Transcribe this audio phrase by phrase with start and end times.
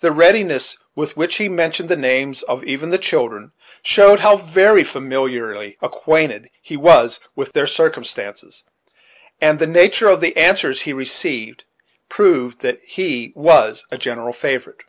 [0.00, 3.52] The readiness with which he mentioned the names of even the children,
[3.82, 8.64] showed how very familiarly acquainted he was with their circumstances;
[9.40, 11.64] and the nature of the answers he received
[12.10, 14.82] proved that he was a general favorite.